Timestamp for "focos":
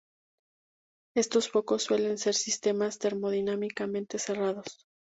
1.51-1.83